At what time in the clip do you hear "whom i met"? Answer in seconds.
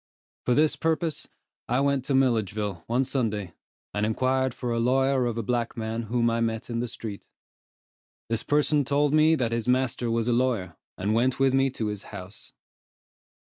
6.09-6.71